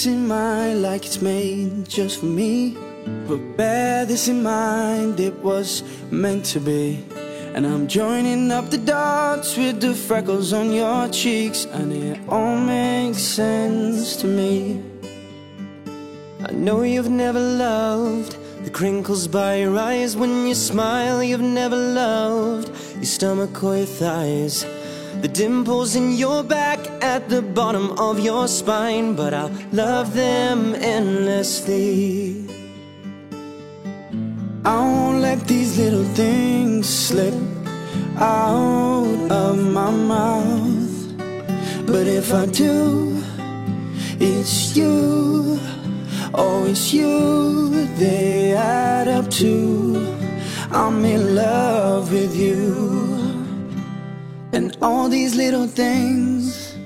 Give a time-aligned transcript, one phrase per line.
[0.00, 2.74] Fits in mine like it's made just for me.
[3.28, 7.04] But bear this in mind, it was meant to be.
[7.54, 12.56] And I'm joining up the dots with the freckles on your cheeks, and it all
[12.56, 14.82] makes sense to me.
[16.48, 21.22] I know you've never loved the crinkles by your eyes when you smile.
[21.22, 24.64] You've never loved your stomach or your thighs.
[25.20, 30.74] The dimples in your back at the bottom of your spine, but I'll love them
[30.74, 32.48] endlessly.
[34.64, 37.34] I won't let these little things slip
[38.16, 41.16] out of my mouth.
[41.86, 43.22] But if I do,
[44.18, 45.60] it's you.
[46.32, 47.86] Oh, it's you.
[47.96, 50.16] They add up to.
[50.70, 53.09] I'm in love with you.
[54.52, 56.76] And all these little things.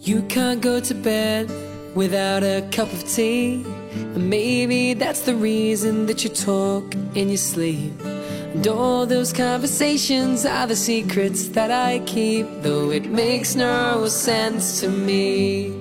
[0.00, 1.50] You can't go to bed
[1.94, 3.64] without a cup of tea.
[3.92, 8.00] And maybe that's the reason that you talk in your sleep.
[8.02, 14.80] And all those conversations are the secrets that I keep, though it makes no sense
[14.80, 15.79] to me.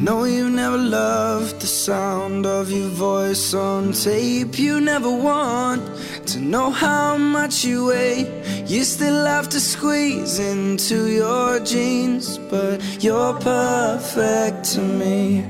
[0.00, 4.58] Know you never loved the sound of your voice on tape.
[4.58, 5.82] You never want
[6.26, 8.64] to know how much you weigh.
[8.66, 15.44] You still have to squeeze into your jeans, but you're perfect to me.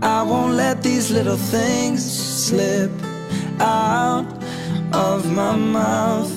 [0.00, 2.92] I won't let these little things slip
[3.60, 4.26] out
[4.92, 6.32] of my mouth.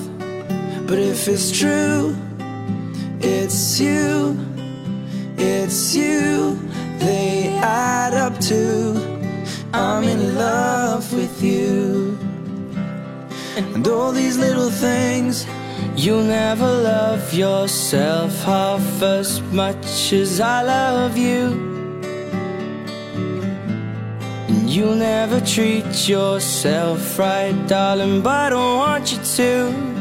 [0.86, 2.16] But if it's true,
[3.20, 4.36] it's you,
[5.42, 6.58] it's you,
[6.98, 9.12] they add up to.
[9.74, 12.18] I'm in love with you.
[13.56, 15.46] And all these little things.
[15.96, 21.42] You'll never love yourself half as much as I love you.
[24.48, 29.92] And you'll never treat yourself right, darling, but I don't want you to.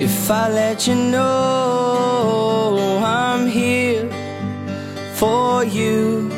[0.00, 1.83] If I let you know
[5.24, 6.28] for you,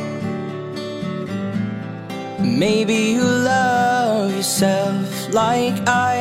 [2.38, 6.16] maybe you love yourself like I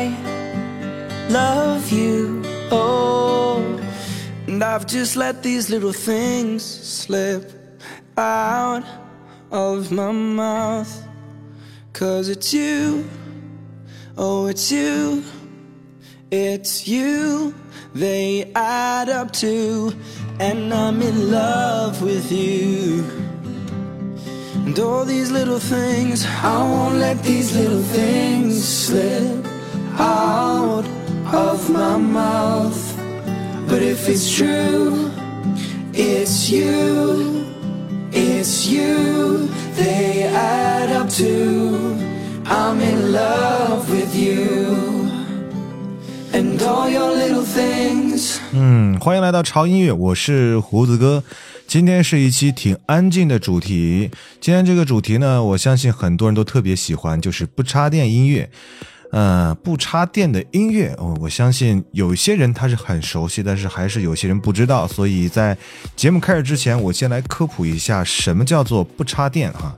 [1.29, 2.41] love you.
[2.71, 3.61] Oh,
[4.47, 7.43] and I've just let these little things slip
[8.17, 8.83] out
[9.51, 10.93] of my mouth.
[11.93, 13.07] Cause it's you,
[14.17, 15.23] oh, it's you,
[16.31, 17.53] it's you,
[17.95, 19.93] they add up to,
[20.37, 23.05] and I'm in love with you.
[24.65, 29.45] And all these little things, I won't let these little things slip
[29.97, 30.83] out
[31.33, 32.81] of my mouth.
[33.69, 35.09] But if it's true,
[35.93, 37.45] it's you,
[38.11, 41.95] it's you, they add up to.
[42.45, 44.34] I'm in love with you.
[48.51, 51.23] 嗯，欢迎来到潮音乐，我是胡子哥。
[51.67, 54.09] 今天是一期挺安静的主题。
[54.41, 58.49] 今天这个主题呢，我相信很多人都特别喜欢，就是不插电音乐。
[59.11, 64.87] 呃，不插电的音乐，哦，我相信有些人他是很熟悉，但是还是有些人不知道。
[64.87, 65.55] 所以在
[65.95, 69.75] 节目开始之前，我先来科普一下什么叫做不插电哈。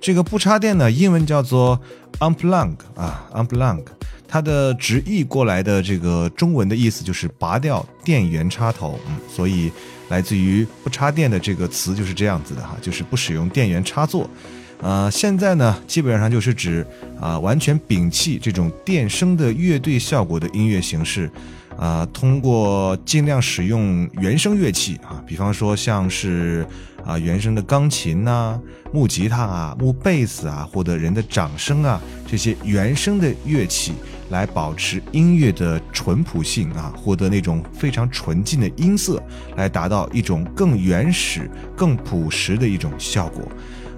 [0.00, 1.80] 这个不插电呢，英文叫做
[2.20, 3.82] unplug 啊，unplug。
[4.28, 9.72] 它的直译过来的这个中文的意思就是拔掉电源插头，嗯，所以
[10.10, 14.28] 来自于不插电的这个词就是这样子的哈，就是不使用电源插座。
[14.80, 16.86] 呃，现在呢，基本上就是指
[17.18, 21.28] 啊、完全摒弃这种电声的乐队效果的音乐形式，
[21.76, 26.64] 啊、通过尽量使用原声乐器啊，比方说像是
[27.04, 28.60] 啊、原声的钢琴呐、
[28.92, 32.00] 木吉他啊、木贝斯啊，或者人的掌声啊，
[32.30, 33.94] 这些原声的乐器
[34.30, 39.22] 来保持音乐的淳朴性啊，获得那种非常纯净的音色，
[39.56, 43.42] 来达到一种更原始、更朴实的一种效果。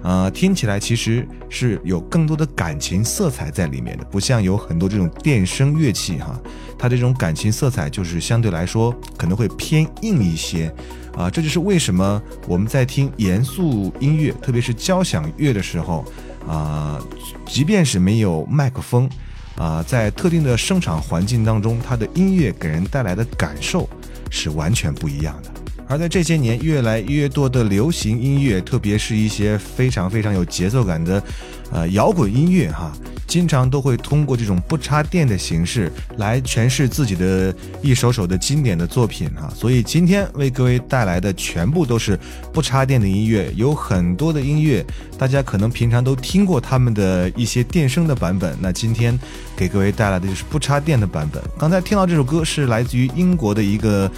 [0.03, 6.39] 呃，听起来其实是有更多的感情色彩在里面的，不像有很多这种电声乐器哈，
[6.75, 10.73] 它这种感情色彩就是相对来说可能会偏硬一些。
[11.15, 16.03] 啊，这就是为什么我们在听严肃音乐，特别是交响乐的时候，
[16.47, 16.99] 啊，
[17.45, 19.09] 即便是没有麦克风，
[19.57, 23.87] 啊，在特定的声场环境当中，它的音乐给人带来的感受
[24.29, 25.60] 是完全不一样的。
[25.91, 31.21] 而在这些年，越来越多的流行音乐，特别是一些非常非常有节奏感的，
[31.69, 32.93] 呃，摇滚音乐，哈。
[33.27, 42.19] 经常都会通过这种不插电的形式来诠释自己的一首首的经典的作品哈，所以今天为各位带来的全部都是
[42.51, 44.85] 不插电的音乐，有很多的音乐，
[45.17, 49.17] 大家可能平常都听过他们的一些电声的版本，那今天
[49.55, 51.41] 给各位带来的就是不插电的版本。
[51.57, 54.11] 刚才听到这首歌是来自于英国的一个。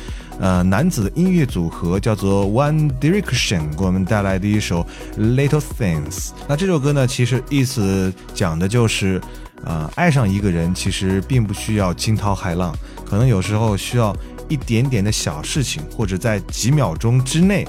[0.44, 4.86] 呃，男子音乐组合叫做 One Direction，给我们带来的一首
[5.18, 6.32] Little Things。
[6.50, 9.22] 那这首歌呢，其实意思讲的就是，
[9.64, 12.76] 呃，爱上一个人其实并不需要惊涛骇浪，
[13.06, 14.14] 可能有时候需要
[14.50, 17.66] 一点点的小事情，或者在几秒钟之内，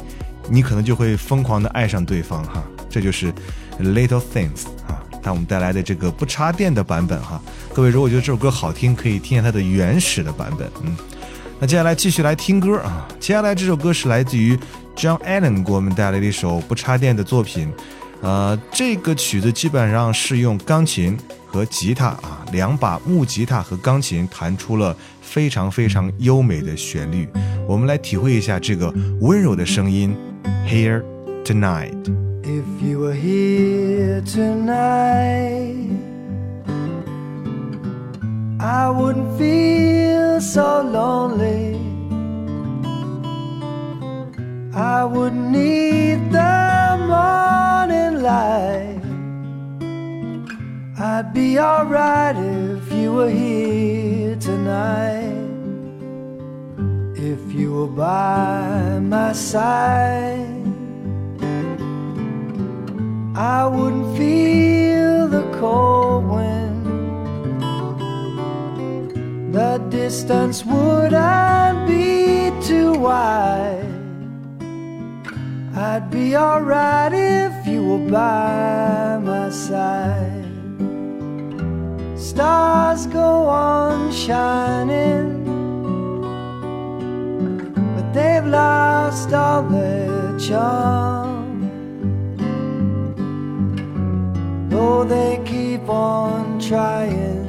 [0.51, 2.61] 你可能就会疯狂的爱上对方哈。
[2.91, 3.33] 这就是
[3.79, 7.41] Little Things 啊，那我们带来的这个不插电的版本哈。
[7.73, 10.97] 各位如果觉得这首歌好听，可以听下它的原始的版本，嗯。
[11.61, 13.09] 那接下来继续来听歌啊！
[13.19, 14.59] 接下来这首歌是来自于
[14.97, 17.73] John Allen 给我们带来的一首不插电的作品。
[18.21, 21.17] 呃，这个曲子基本上是用钢琴
[21.47, 27.29] 和吉他啊，两把木吉他和钢琴弹出了非常非常优美的旋律。
[27.69, 30.15] 我们来体会一下这个温柔的声音。
[30.67, 31.03] Here
[31.45, 31.95] tonight。
[32.43, 36.14] If you were here tonight.
[38.65, 41.77] I wouldn't feel so lonely.
[44.75, 49.03] I wouldn't need the morning light.
[50.99, 55.45] I'd be alright if you were here tonight.
[57.17, 60.65] If you were by my side,
[63.37, 66.04] I wouldn't feel the cold
[69.91, 73.85] distance wouldn't be too wide.
[75.77, 80.45] I'd be alright if you were by my side.
[82.17, 85.45] Stars go on shining,
[87.97, 91.45] but they've lost all their charm.
[94.69, 97.44] Though they keep on trying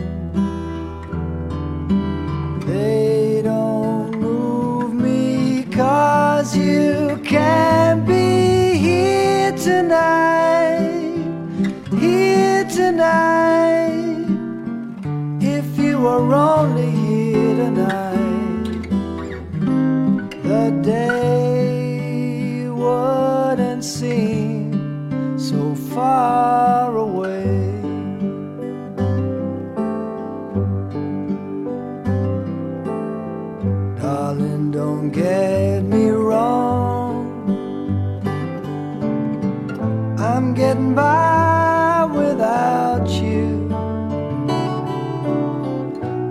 [9.65, 11.25] tonight,
[11.99, 14.27] here tonight.
[15.41, 18.83] If you were only here tonight,
[20.43, 27.81] the day wouldn't seem so far away.
[33.99, 35.84] Darling, don't get
[40.55, 43.45] getting by without you.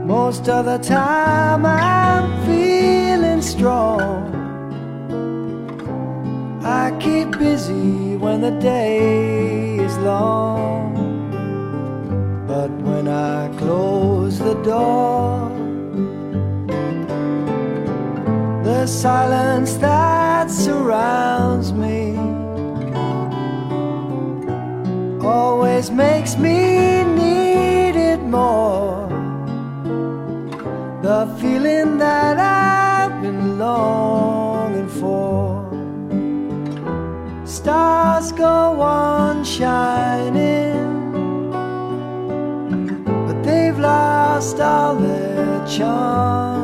[0.07, 4.33] Most of the time I'm feeling strong.
[6.65, 10.95] I keep busy when the day is long.
[12.49, 15.51] But when I close the door,
[18.65, 22.24] the silence that surrounds me
[25.27, 29.09] always makes me need it more.
[31.03, 35.69] The feeling that I've been longing for.
[37.47, 40.73] Stars go on shining,
[43.27, 46.55] but they've lost all their charm.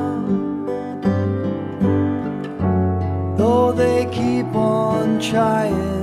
[3.40, 5.99] though they keep on trying.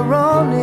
[0.00, 0.59] You were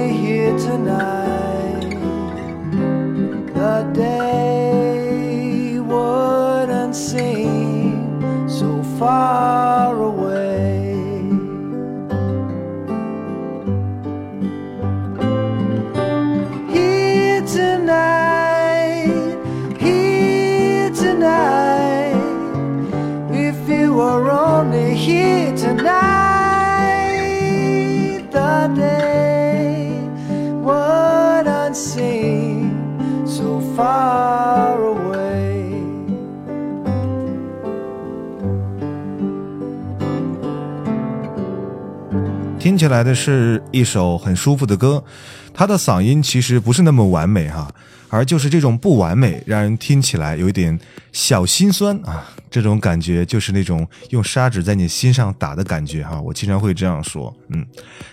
[42.77, 45.03] 听起来的是一首很舒服的歌，
[45.51, 47.67] 他的嗓音其实不是那么完美哈，
[48.07, 50.79] 而就是这种不完美，让人听起来有一点
[51.11, 57.65] 小心酸啊，这种感觉就是那种用砂纸在你心上打的感觉哈，我经常会这样说，嗯，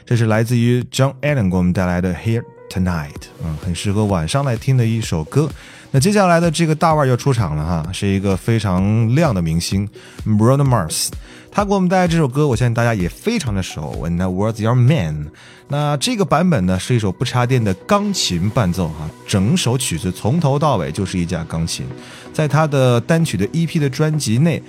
[0.06, 3.10] 这是来自于 John Allen 给我们带来的 Here Tonight，
[3.44, 5.50] 嗯，很适合晚上来听的一首歌。
[5.90, 9.86] 那接下来的这个大腕要出场了哈，是一个非常亮的明星
[10.24, 11.10] Bruno Mars。
[11.56, 13.94] 他给我们带来这首歌，我相信大家也非常的熟。
[14.02, 15.28] When I Was Your Man，
[15.68, 21.86] 那这个版本呢是一首不插电的钢琴伴奏哈，整首曲子从头到尾就是一架钢琴。
[22.32, 24.60] 在他的单曲的 EP 的专辑内，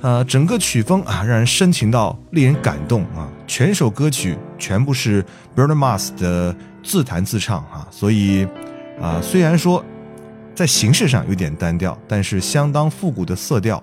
[0.00, 3.28] 呃，整个曲风啊让人深情到令人感动啊。
[3.46, 5.22] 全首歌曲全部是
[5.54, 8.48] Bruno Mars 的自弹自唱哈，所以
[8.98, 9.84] 啊，虽然说
[10.54, 13.82] 在形式上有点单调，但是相当复古的色调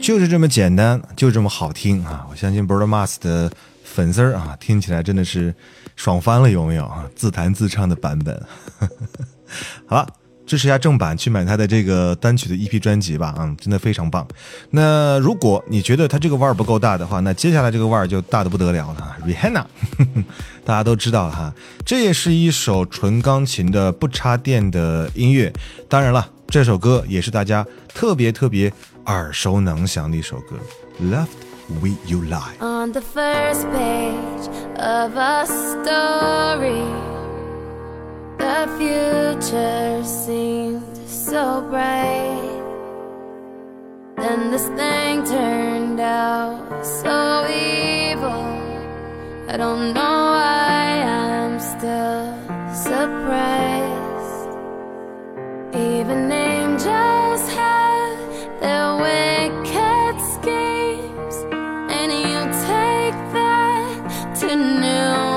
[0.00, 2.26] 就是这么简单，就这么好听啊！
[2.30, 3.50] 我相信 Bruno Mars 的
[3.84, 5.54] 粉丝儿啊，听起来真的是
[5.94, 7.04] 爽翻了，有没有啊？
[7.14, 8.42] 自弹自唱的版本。
[9.86, 10.06] 好了，
[10.46, 14.26] 支持一下正版，去买他的这个单曲的 EP 专辑吧，嗯，真的非常棒。
[14.70, 19.64] 那如果你觉得他这个腕儿不够大的话，那接下来这个腕儿就大的不得了了，Rihanna，
[20.64, 21.54] 大家都知道了哈，
[21.84, 25.52] 这也是一首纯钢琴的不插电的音乐。
[25.88, 28.72] 当然了，这首歌也是大家特别特别
[29.05, 30.57] 耳熟能详的一首歌，
[31.01, 32.59] Love。We You Lie.
[32.59, 36.85] On the first page of a story,
[38.37, 42.61] the future seemed so bright.
[44.17, 48.45] Then this thing turned out so evil.
[49.49, 52.31] I don't know why I'm still
[52.75, 54.51] surprised.
[55.73, 57.88] Even angels have
[58.60, 61.36] their wicked schemes,
[61.98, 64.48] and you take that to
[64.86, 65.34] new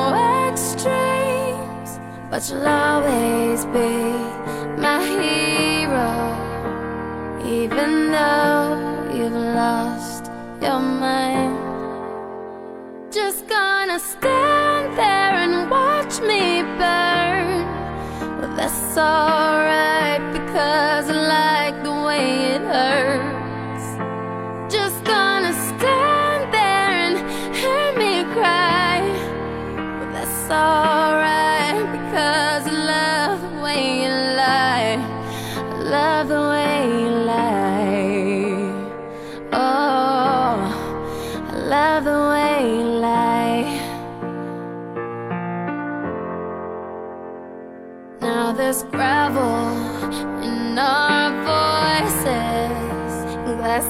[0.50, 1.92] extremes.
[2.30, 3.94] But you'll always be
[4.86, 6.12] my hero,
[7.46, 10.30] even though you've lost
[10.62, 11.58] your mind.
[13.12, 17.64] Just gonna stand there and watch me burn.
[18.40, 19.93] Well, that's alright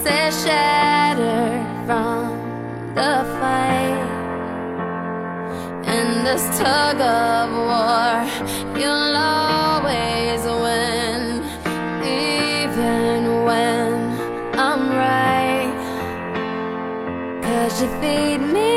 [0.02, 4.10] glasses shattered from the fight.
[5.86, 8.26] In this tug of war,
[8.80, 11.44] you'll always win,
[12.04, 13.94] even when
[14.58, 15.74] I'm right.
[17.44, 18.73] Cause you feed me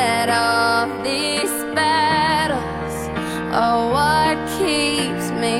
[0.00, 2.94] that all these battles
[3.62, 5.58] are what keeps me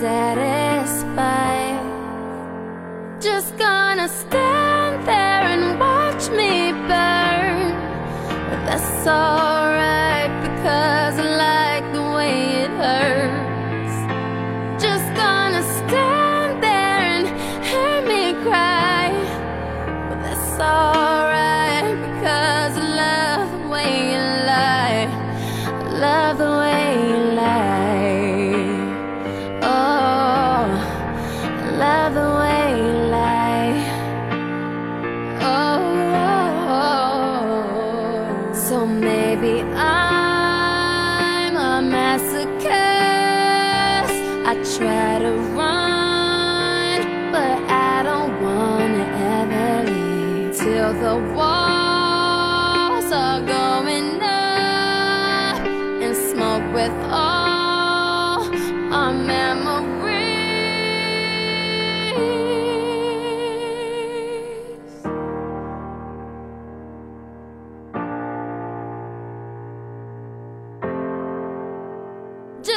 [0.00, 1.80] satisfied.
[3.28, 6.52] Just gonna stand there and watch me
[6.90, 7.58] burn.
[8.66, 9.45] That's alright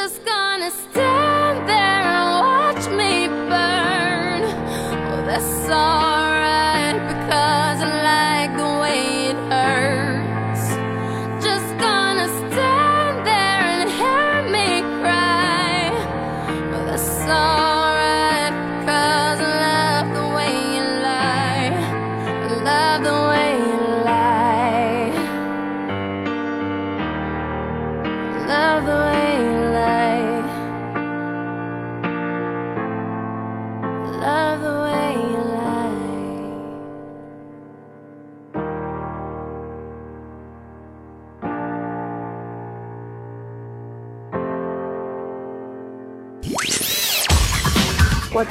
[0.10, 1.29] Just gonna stand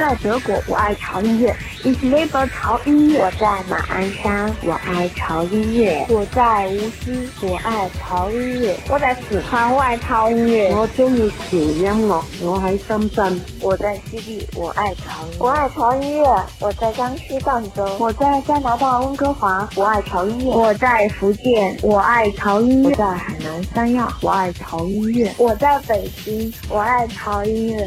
[0.09, 1.55] 在德国，我爱潮音乐。
[1.85, 3.21] Ich liebe 潮音乐。
[3.21, 6.07] 我在马鞍山，我爱潮音乐。
[6.09, 8.75] 我在无锡，我爱潮音乐。
[8.89, 10.75] 我在四川，我爱潮音乐。
[10.75, 13.39] 我中意潮音樂，我喺深圳。
[13.61, 15.27] 我在西地，我爱潮。
[15.39, 16.43] 我愛潮音樂。
[16.59, 17.87] 我在江西赣州。
[17.99, 20.57] 我在加拿大温哥华，我爱潮音乐。
[20.57, 22.89] 我在福建，我爱潮音乐。
[22.89, 25.31] 我在海南三亚，我爱潮音乐。
[25.37, 27.87] 我在北京，我爱潮音樂。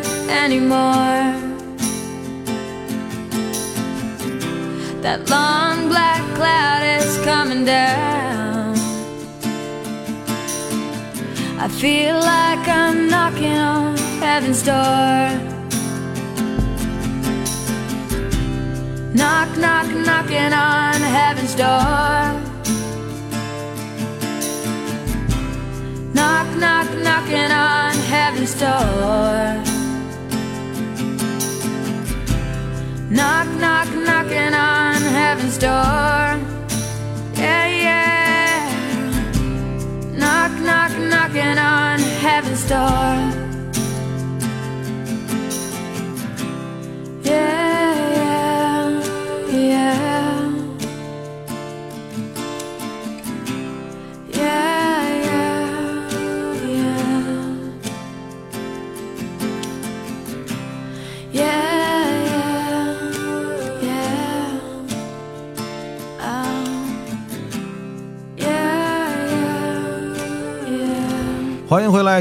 [0.31, 1.35] anymore.
[5.01, 8.75] That long black cloud is coming down.
[11.59, 15.51] I feel like I'm knocking on heaven's door.
[19.13, 22.21] Knock, knock, knocking on heaven's door.
[26.13, 29.70] Knock, knock, knocking on heaven's door.
[33.11, 36.39] Knock, knock, knocking on heaven's door.
[37.35, 38.71] Yeah, yeah.
[40.13, 43.50] Knock, knock, knocking on heaven's door.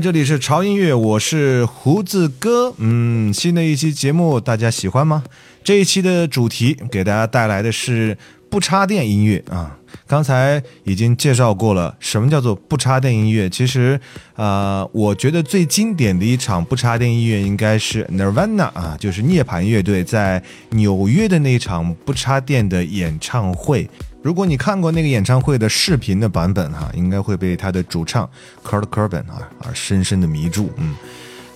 [0.01, 2.73] 这里是潮音乐，我是胡子哥。
[2.79, 5.23] 嗯，新的一期节目大家喜欢吗？
[5.63, 8.17] 这一期的主题给大家带来的是
[8.49, 9.77] 不插电音乐啊。
[10.07, 13.51] 刚才已经介绍过了，什么叫做不插电音乐？
[13.51, 14.01] 其实，
[14.37, 23.91] 呃，我觉得最经典的一场不插电音乐应该是 Nirvana 啊，就是涅槃乐队在纽约的那场不插电的演唱会。
[24.23, 28.29] 如果你看过那个演唱会的视频的版本哈、应该会被他的主唱
[28.63, 30.71] Kurt Cobain 啊而深深的迷住。
[30.77, 30.95] 嗯，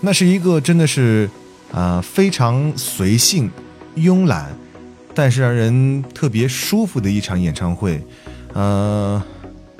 [0.00, 1.28] 那是一个真的是
[1.70, 3.50] 啊、呃非常随性、
[3.96, 4.46] 慵懒，
[5.14, 8.02] 但是让人特别舒服的一场演唱会。
[8.54, 9.22] 呃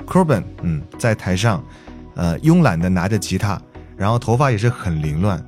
[0.05, 1.63] ，Cobain 嗯在台上
[2.13, 3.59] 呃慵懒的拿着吉他，
[3.97, 5.43] 然后头发也是很凌乱。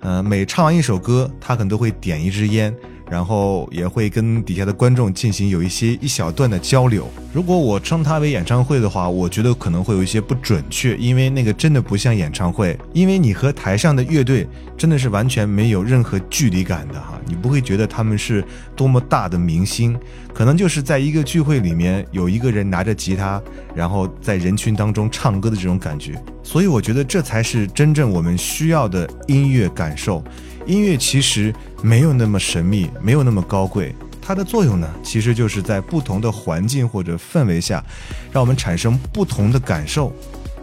[0.00, 2.74] 呃，每唱完一首歌，他可能都会点一支烟，
[3.10, 7.10] 然后也会跟底下的观众进行有一些一小段的交流。
[7.32, 14.46] 如果我称它为演唱会的话，我觉得可能会有一些不准确，因为那个真的不像演唱会，因为你和台上的乐队
[14.76, 18.44] 真的是完全没有任何距离感的哈，你不会觉得他们是
[18.76, 19.98] 多么大的明星，
[20.32, 23.42] 可能就是在一个聚会里面有一个人拿着吉他，
[23.74, 26.20] 然后在人群当中唱歌的这种感觉。
[26.42, 30.22] 所以我觉得这才是真正我们需要的音乐感受。
[30.66, 37.84] 音乐其实没有那么神秘，没有那么高贵，它的作用呢，其实就是在不同的环境或者氛围下，
[38.30, 40.12] 让我们产生不同的感受，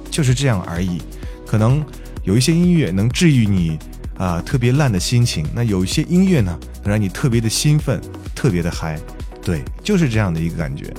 [0.09, 1.01] 就是这样而已。
[1.45, 1.83] 可能
[2.23, 3.77] 有一些音乐能治愈你
[4.17, 8.01] 啊、特别烂的心情，那有一些音乐呢，能让你特别的兴奋，
[8.33, 8.99] 特别的嗨。
[9.43, 10.91] 对，就是这样的一个感觉。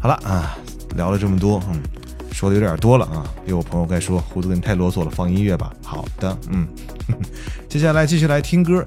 [0.00, 0.56] 好了啊，
[0.94, 1.80] 聊了这么多，嗯，
[2.32, 5.72] 说的有点多了啊，有我朋友该说胡子哥你太啰嗦了，放音乐吧。
[5.84, 6.66] 好的，嗯，
[7.68, 8.84] 接下来继续来听歌。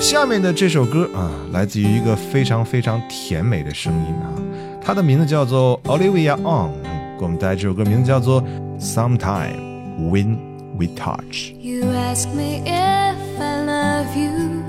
[0.00, 4.32] 下面的这首歌啊，来自于一个非常非常甜美的声音啊，
[4.82, 6.72] 它的名字叫做 Olivia On，
[7.18, 8.42] 给我们带来这首歌名字叫做
[8.80, 9.56] Sometime
[9.98, 10.36] When
[10.78, 11.52] We Touch。
[11.60, 14.62] You ask me if I love you,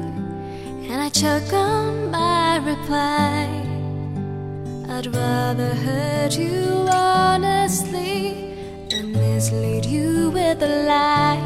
[0.90, 3.67] and I choke on my reply.
[4.90, 8.56] I'd rather hurt you honestly
[8.90, 11.44] than mislead you with a lie.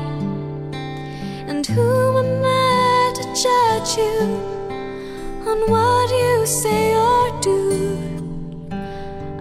[1.48, 4.22] And who am I to judge you
[5.50, 7.98] on what you say or do?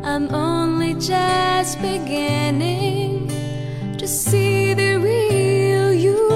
[0.03, 3.29] I'm only just beginning
[3.99, 6.31] to see the real you.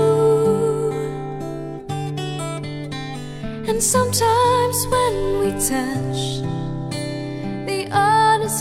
[3.66, 6.03] And sometimes when we touch,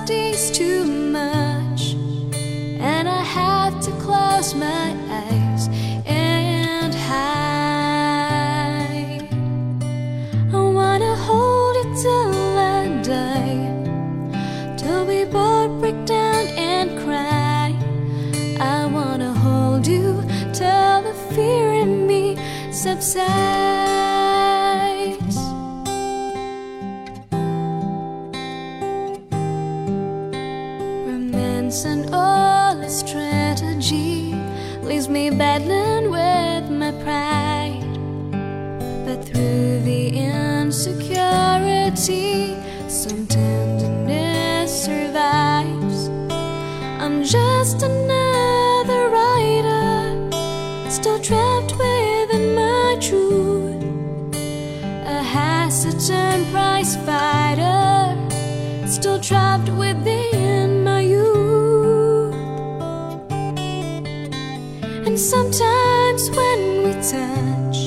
[0.06, 1.94] days too much,
[2.80, 5.70] and I have to close my eyes
[6.06, 7.24] and hide.
[10.54, 17.74] I wanna hold it till I die, till we both break down and cry.
[18.60, 20.22] I wanna hold you
[20.54, 22.38] till the fear in me
[22.72, 23.42] subsides.
[34.86, 37.80] Leaves me battling with my pride.
[39.06, 46.10] But through the insecurity, some tenderness survives.
[47.04, 50.30] I'm just another writer,
[50.89, 53.84] still trapped within my truth.
[55.06, 57.33] A hesitant prize fighter,
[65.34, 67.78] sometimes when we touch,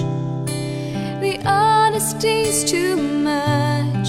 [1.23, 4.09] the honesty's too much,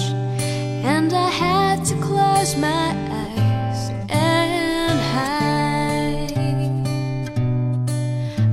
[0.94, 2.88] and I had to close my
[3.22, 6.32] eyes and hide.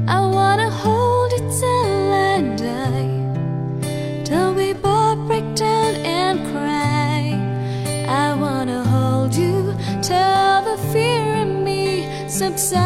[0.08, 2.36] I wanna hold it till I
[2.70, 3.14] die,
[4.24, 7.20] till we both break down and cry.
[8.26, 9.56] I wanna hold you
[10.10, 11.84] till the fear in me
[12.30, 12.85] subsides.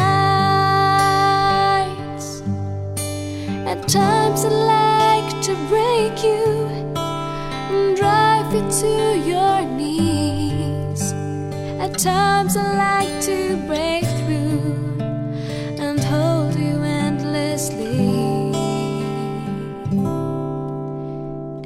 [8.90, 11.02] To your knees.
[11.84, 14.98] At times I like to break through
[15.84, 18.00] and hold you endlessly.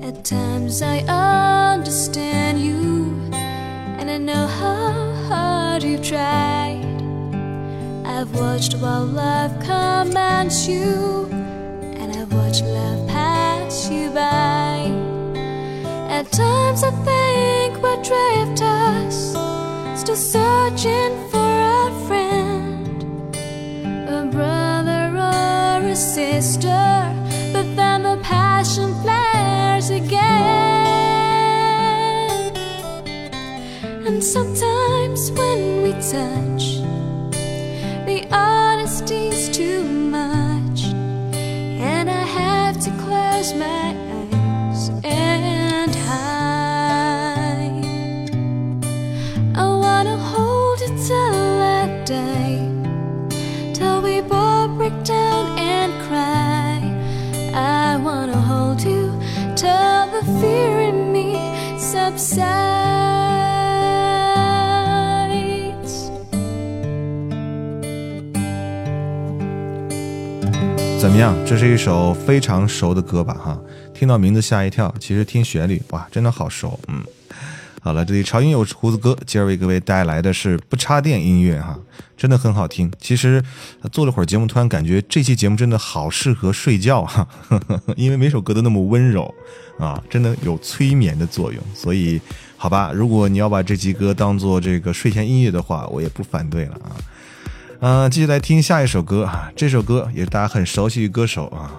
[0.08, 2.82] At times I understand you,
[3.98, 4.92] and I know how
[5.28, 6.84] hard you've tried.
[8.04, 11.28] I've watched while love commands you,
[12.00, 14.74] and I've watched love pass you by.
[16.18, 16.90] At times I
[18.04, 23.04] think we're still searching for a friend,
[24.08, 27.12] a brother or a sister.
[27.52, 30.22] But then the passion flares again.
[34.06, 36.43] And sometimes when we touch,
[71.04, 71.36] 怎么样？
[71.44, 73.34] 这是一首非常熟的歌吧？
[73.34, 73.60] 哈，
[73.92, 76.80] 听到名字吓一跳，其实听旋律，哇，真的好熟。
[76.88, 77.04] 嗯，
[77.82, 81.78] 好了，这里潮音有胡子哥，今儿为各位带来的是不插电音乐哈，
[82.16, 82.90] 真的很好听。
[82.98, 83.44] 其实
[83.92, 87.28] 做了会儿节目，突然感觉这期节目真的好适合睡觉哈，
[87.96, 89.32] 因为每首歌都那么温柔
[89.78, 91.62] 啊，真的有催眠的作用。
[91.74, 92.18] 所以，
[92.56, 96.96] 好吧，如果你要把这期歌当做这个睡前音乐的话，我也不反对了啊。
[97.80, 101.70] 嗯、继续来听下一首歌啊，这首歌也是大家很熟悉的歌手啊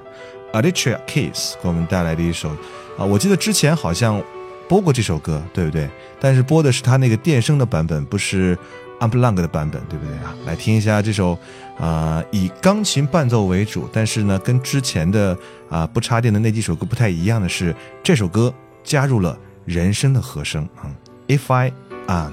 [0.54, 2.50] ，Alicia Keys 给我们带来的一首
[2.98, 4.22] 啊，我记得之前好像
[4.68, 5.90] 播过这首歌，对不对？
[6.20, 8.58] 但是播的是他那个电声的版本，不是
[9.00, 10.36] Unplugged 的版本，对不对啊？
[10.46, 11.38] 来听一下这首
[11.78, 15.38] 啊、以钢琴伴奏为主，但是呢，跟之前的
[15.70, 18.54] 啊、不插电的那几首歌不太一样的是，这首歌
[18.84, 20.88] 加入了人声的和声啊、
[21.28, 21.72] If I
[22.08, 22.32] and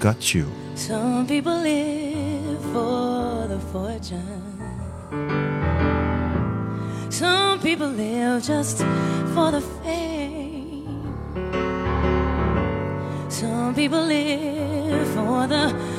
[0.00, 0.46] Got You。
[0.76, 2.23] Some people live
[2.74, 4.58] for the fortune.
[7.08, 8.78] Some people live just
[9.32, 11.14] for the fame.
[13.28, 15.93] Some people live for the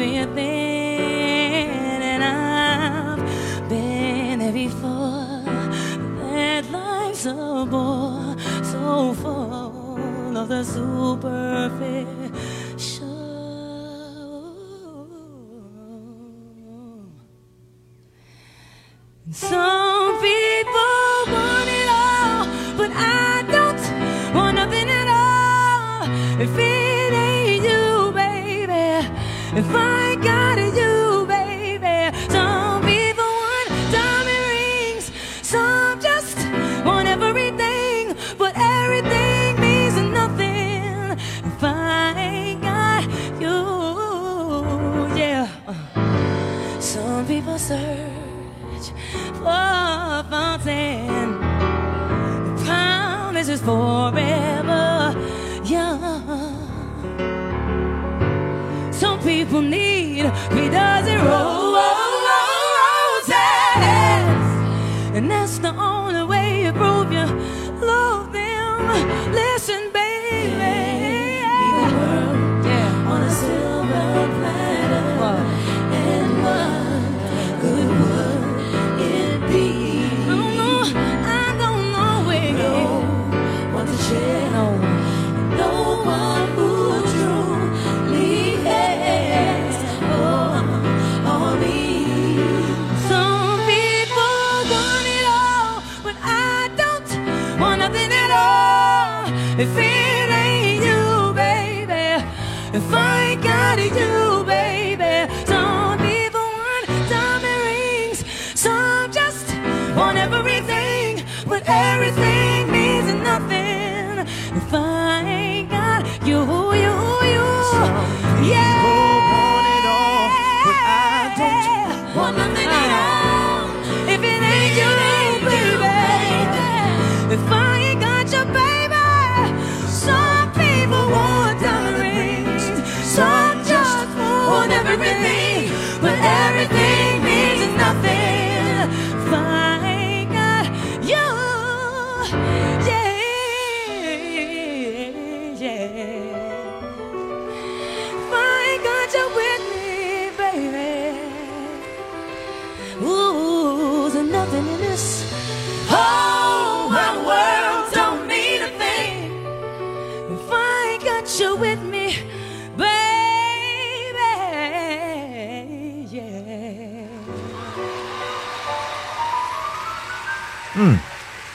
[0.00, 0.38] within,
[2.02, 5.42] and I've been there before.
[6.22, 8.34] That life's a bore
[8.64, 12.19] so full of the superficial.
[59.50, 59.89] bonito.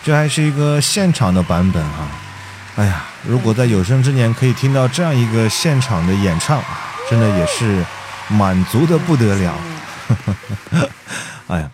[0.05, 2.11] 这还是一个现场的版本啊！
[2.75, 6.61] 哎呀，如果在有生之年可以听到这样一个现场的演唱，
[7.09, 7.83] 真的也是
[8.27, 9.55] 满足的不得了。
[11.47, 11.71] 哎呀，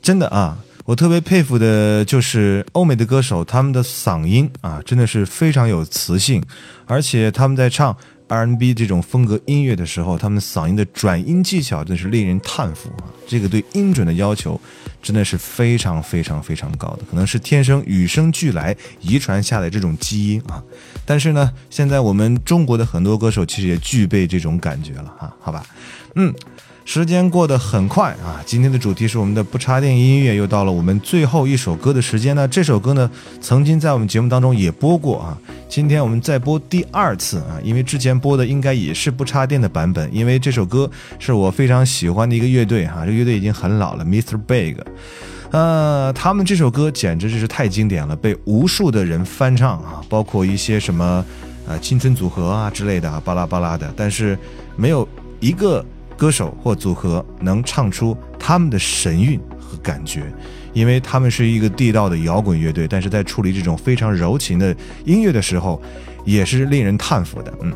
[0.00, 6.42] 真的啊，我特别佩服的就是欧美的歌手，他们的嗓音啊，真的是非常有磁性，
[6.86, 7.94] 而且他们在唱
[8.34, 13.06] R&B 这种风格音乐的时候，他们嗓音的转音技巧真是令人叹服啊！
[13.26, 14.60] 这个对音准的要求
[15.00, 20.62] 真的是非常非常非常高的，可能是天生与生俱来遗传下来这种基因啊。
[21.06, 25.64] 但是呢，现在我们中国的很多歌手其实也具备这种感觉了哈，好吧？
[26.16, 26.34] 嗯。
[26.84, 28.42] 时间过得很快啊！
[28.44, 32.46] 今天的主题是我们的不插电音乐，又到了我们最后一首歌的时间呢。
[32.46, 35.38] 这首歌呢，曾经在我们节目当中也播过啊。
[35.66, 44.36] 今天我们再播第二次啊，因为之前播的应该也是不插电的版本，因为这首歌是我非常喜欢的一个乐队哈，这个乐队已经很老了，Mr.
[44.46, 44.76] Big。
[45.52, 51.24] 呃，他们这首歌简直就是太经典了，被无数的人翻唱啊，包括一些什么
[51.66, 54.38] 呃青春组合啊之类的啊，巴拉巴拉的，但是
[54.76, 55.08] 没有
[55.40, 55.84] 一个
[56.16, 60.22] 歌手或组合能唱出他们的神韵和感觉，
[60.72, 64.74] 因为他们是一个地道的摇滚乐队，但是在处理这种非常柔情的
[65.04, 65.80] 音乐的时候，
[66.24, 67.52] 也是令人叹服的。
[67.62, 67.72] 嗯，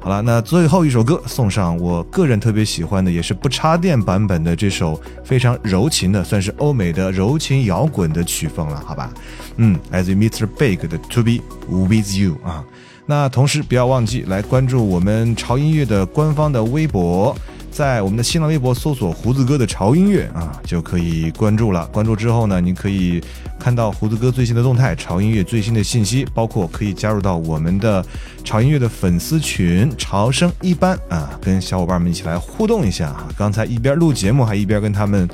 [0.00, 9.12] 好了，那最后一首歌送上我个人特别喜欢的，也是不插电版本的这首非常柔情的，算是欧美的柔情摇滚的曲风了，好吧？
[9.56, 10.46] 嗯，来自 Mr.
[10.46, 12.64] Big 的 To Be With You 啊。
[13.08, 17.36] 那同时不要忘记来关注我们潮音乐的官方的微博。
[17.76, 21.86] 在我们的新浪微博搜索“胡子哥的潮音乐”啊，就可以关注了。
[21.88, 23.22] 关注之后呢，你可以
[23.58, 28.02] 看到胡子哥最新的动态、潮音乐最新的信息，包括可以加入到我们的
[28.42, 33.28] 潮音乐的粉丝群“潮声一班”啊，跟小伙伴们一起来互动一下啊。
[33.36, 35.28] 刚才一边录节目还一边跟他们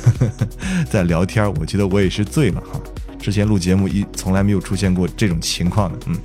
[0.90, 2.78] 在聊天，我觉得我也是醉了哈。
[3.20, 6.16] 之前录节目一从来没有出现过这种情况的，嗯。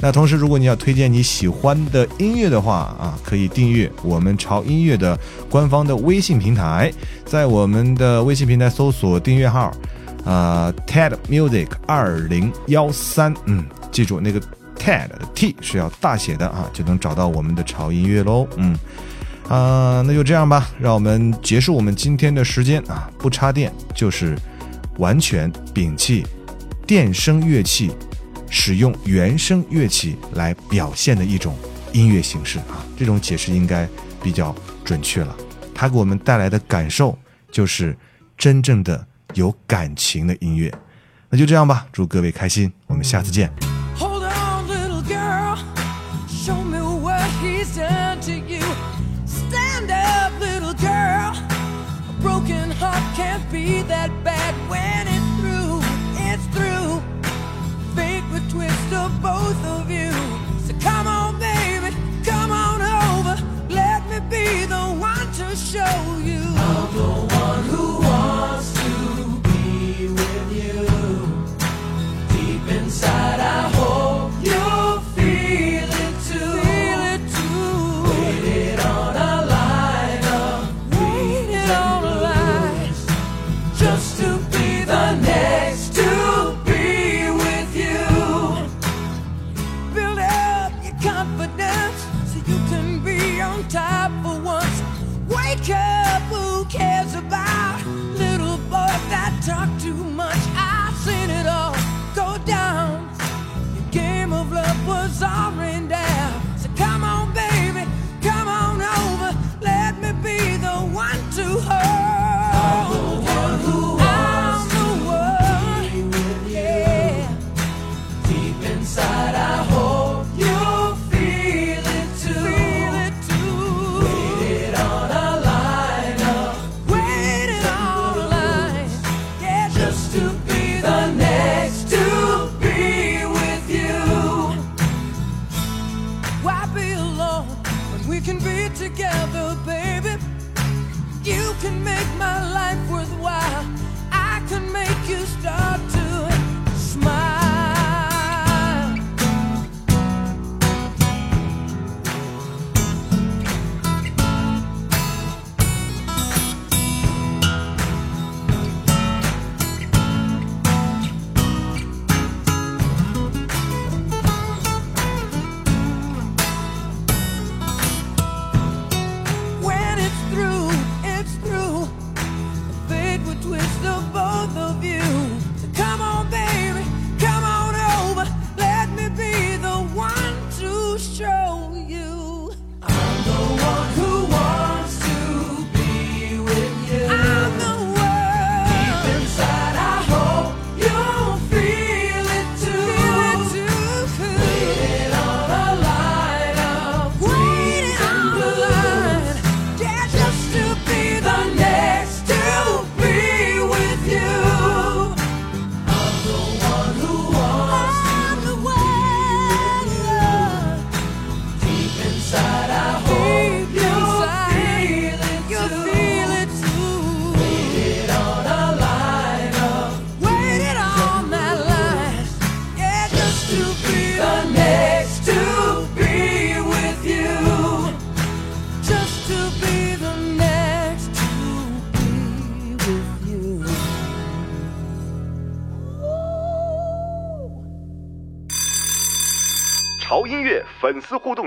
[0.00, 5.18] 那同时，如果你要推荐你喜欢的音乐的话啊，可以订阅我们潮音乐的
[5.50, 6.92] 官方的微信平台，
[7.24, 9.72] 在我们的微信平台搜索订阅号，
[10.24, 14.40] 啊，TED Music 二零幺三，嗯，记住那个
[14.78, 18.78] TED 的 T 是要大写的啊，就能找到我们的潮音乐喽，嗯，
[19.48, 24.38] 啊，那就这样吧，让我们结束我们今天的时间啊，不插电就是
[24.98, 26.24] 完全摒弃
[26.88, 27.92] 电声乐器。
[28.50, 31.54] 使用原声乐器来表现的一种
[31.92, 33.86] 音乐形式啊，这种解释应该
[34.22, 35.36] 比较准确了。
[35.74, 37.18] 它给我们带来的感受
[37.52, 37.94] 就是
[38.38, 40.72] 真正的有感情的音乐。
[41.28, 43.52] 那就这样吧，祝各位开心，我们下次见。
[53.50, 54.10] Be that
[58.98, 60.07] of both of you.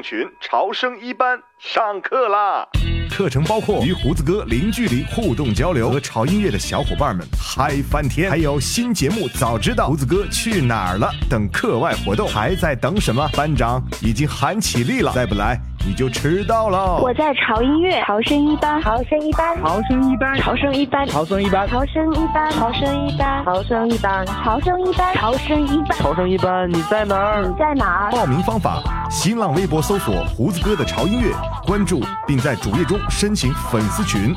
[0.02, 2.68] 群潮声一班上课啦！
[3.10, 13.28] 课程包括与胡子哥零距离互动交流，和潮音乐的小伙伴们嗨翻天，还有新节目早知道胡子哥去哪儿了等课外活动，还在等什么？
[13.34, 17.00] 班长已经喊起立了，再不来你就迟到了。
[17.02, 27.42] 我在潮音乐潮声一班，潮声一班，潮声一班，潮声一班，潮声一班，潮声一班，潮声一班，潮声一班，潮声一班，潮声一班，潮声一班，你在哪儿？
[27.46, 28.12] 你在哪儿？
[28.12, 31.34] 报名方法：新浪微博搜索“胡子哥的潮音乐”，
[31.66, 34.36] 关注并在主页中申请粉丝群。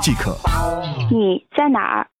[0.00, 0.36] 即可。
[1.10, 2.08] 你在哪儿？